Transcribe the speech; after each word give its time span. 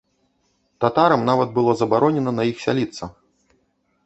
Татарам 0.85 1.21
нават 1.29 1.53
было 1.57 1.71
забаронена 1.83 2.31
на 2.39 2.43
іх 2.53 2.57
сяліцца. 2.65 3.03